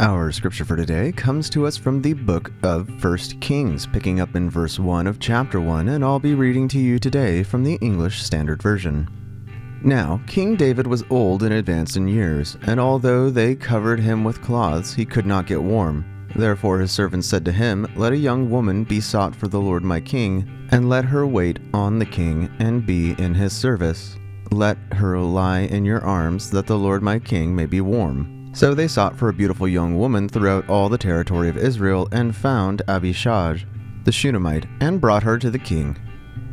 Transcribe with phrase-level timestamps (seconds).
[0.00, 4.34] Our scripture for today comes to us from the book of 1 Kings, picking up
[4.34, 7.74] in verse 1 of chapter 1, and I'll be reading to you today from the
[7.82, 9.06] English Standard Version.
[9.84, 14.40] Now, King David was old and advanced in years, and although they covered him with
[14.40, 16.06] cloths, he could not get warm.
[16.34, 19.84] Therefore his servants said to him, Let a young woman be sought for the Lord
[19.84, 24.16] my king, and let her wait on the king and be in his service.
[24.50, 28.39] Let her lie in your arms, that the Lord my king may be warm.
[28.52, 32.34] So they sought for a beautiful young woman throughout all the territory of Israel and
[32.34, 33.64] found Abishag,
[34.04, 35.96] the Shunammite, and brought her to the king.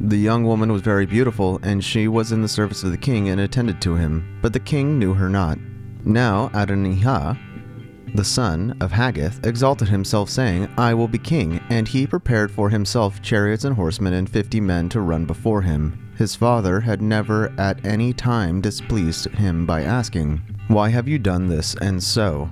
[0.00, 3.28] The young woman was very beautiful, and she was in the service of the king
[3.28, 5.58] and attended to him, but the king knew her not.
[6.04, 7.38] Now Adonijah,
[8.14, 12.70] the son of Haggith, exalted himself, saying, I will be king, and he prepared for
[12.70, 16.12] himself chariots and horsemen and fifty men to run before him.
[16.16, 21.48] His father had never at any time displeased him by asking, why have you done
[21.48, 22.48] this and so?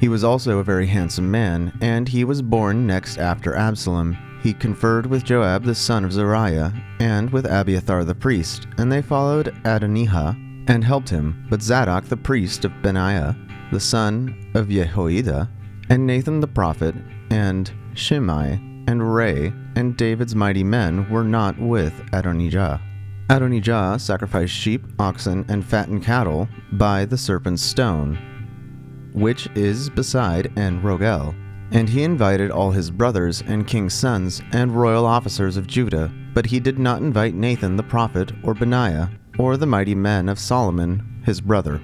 [0.00, 4.18] He was also a very handsome man, and he was born next after Absalom.
[4.42, 9.00] He conferred with Joab the son of Zeruiah, and with Abiathar the priest, and they
[9.00, 11.46] followed Adonijah and helped him.
[11.48, 13.36] But Zadok the priest of Benaiah,
[13.70, 15.48] the son of Jehoiada,
[15.88, 16.96] and Nathan the prophet,
[17.30, 18.54] and Shimei,
[18.88, 22.80] and Rei, and David's mighty men were not with Adonijah.
[23.30, 28.18] Adonijah sacrificed sheep, oxen, and fattened cattle by the serpent's stone,
[29.12, 31.34] which is beside En Rogel.
[31.70, 36.46] And he invited all his brothers and king's sons and royal officers of Judah, but
[36.46, 41.22] he did not invite Nathan the prophet or Benaiah or the mighty men of Solomon
[41.24, 41.80] his brother.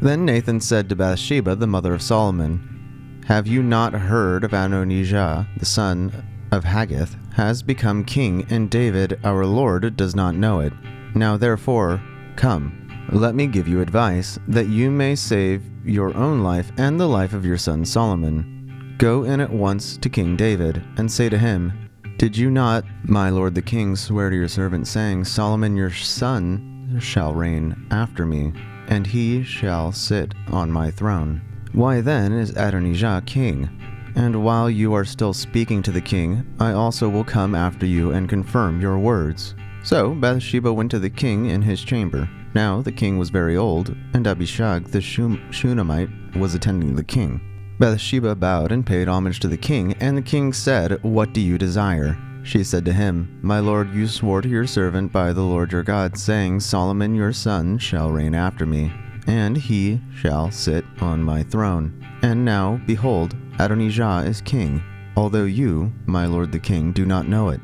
[0.00, 5.48] Then Nathan said to Bathsheba the mother of Solomon, Have you not heard of Adonijah
[5.58, 6.10] the son
[6.52, 10.72] of Haggith has become king, and David our Lord does not know it.
[11.14, 12.00] Now therefore,
[12.36, 17.08] come, let me give you advice, that you may save your own life and the
[17.08, 18.94] life of your son Solomon.
[18.98, 23.30] Go in at once to King David, and say to him, Did you not, my
[23.30, 28.52] lord the king, swear to your servant, saying, Solomon your son shall reign after me,
[28.88, 31.42] and he shall sit on my throne?
[31.72, 33.68] Why then is Adonijah king?
[34.16, 38.12] And while you are still speaking to the king, I also will come after you
[38.12, 39.54] and confirm your words.
[39.84, 42.28] So Bathsheba went to the king in his chamber.
[42.54, 47.40] Now the king was very old, and Abishag the Shunammite was attending the king.
[47.78, 51.58] Bathsheba bowed and paid homage to the king, and the king said, What do you
[51.58, 52.16] desire?
[52.42, 55.82] She said to him, My lord, you swore to your servant by the Lord your
[55.82, 58.92] God, saying, Solomon your son shall reign after me,
[59.26, 62.02] and he shall sit on my throne.
[62.22, 64.82] And now, behold, Adonijah is king,
[65.16, 67.60] although you, my lord the king, do not know it.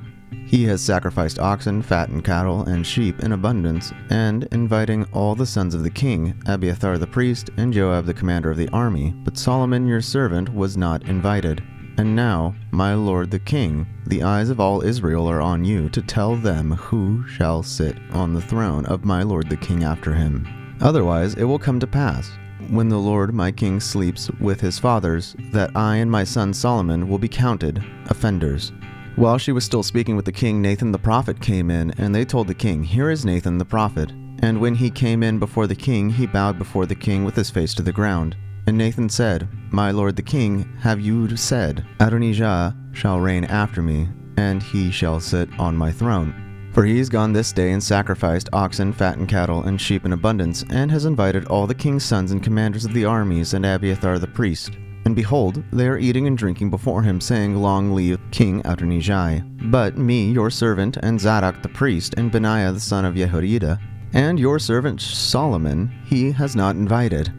[0.47, 5.75] He has sacrificed oxen, fattened cattle, and sheep in abundance, and inviting all the sons
[5.75, 9.15] of the king, Abiathar the priest, and Joab the commander of the army.
[9.25, 11.63] But Solomon your servant was not invited.
[11.99, 16.03] And now, my lord the king, the eyes of all Israel are on you to
[16.03, 20.77] tell them who shall sit on the throne of my lord the king after him.
[20.81, 22.31] Otherwise, it will come to pass
[22.71, 27.09] when the Lord my king sleeps with his fathers, that I and my son Solomon
[27.09, 28.73] will be counted offenders.
[29.17, 32.25] While she was still speaking with the king, Nathan the prophet came in, and they
[32.25, 34.11] told the king, Here is Nathan the prophet.
[34.41, 37.51] And when he came in before the king, he bowed before the king with his
[37.51, 38.37] face to the ground.
[38.67, 44.09] And Nathan said, My lord the king, have you said, Adonijah shall reign after me,
[44.37, 46.52] and he shall sit on my throne?
[46.73, 50.65] For he is gone this day and sacrificed oxen, fattened cattle, and sheep in abundance,
[50.71, 54.27] and has invited all the king's sons and commanders of the armies, and Abiathar the
[54.27, 54.71] priest.
[55.05, 59.45] And behold, they are eating and drinking before him, saying, Long live King Adonijah.
[59.65, 63.79] But me, your servant, and Zadok the priest, and Benaiah the son of Jehoiada,
[64.15, 67.33] and your servant Solomon, he has not invited.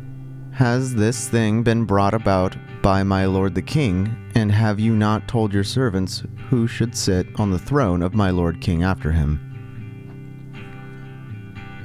[0.52, 4.16] Has this thing been brought about by my lord the king?
[4.36, 8.30] And have you not told your servants who should sit on the throne of my
[8.30, 9.40] lord king after him?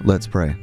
[0.05, 0.57] Let's pray.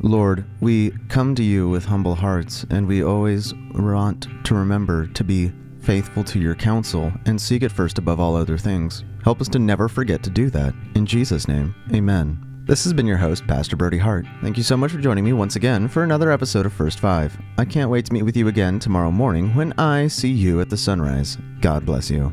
[0.00, 5.22] Lord, we come to you with humble hearts, and we always want to remember to
[5.22, 9.04] be faithful to your counsel and seek it first above all other things.
[9.24, 10.74] Help us to never forget to do that.
[10.94, 12.51] In Jesus' name, amen.
[12.64, 14.24] This has been your host, Pastor Brody Hart.
[14.40, 17.36] Thank you so much for joining me once again for another episode of First Five.
[17.58, 20.70] I can't wait to meet with you again tomorrow morning when I see you at
[20.70, 21.38] the sunrise.
[21.60, 22.32] God bless you.